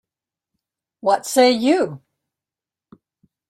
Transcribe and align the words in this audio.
What 1.01 1.27
say 1.27 1.51
you? 1.51 2.01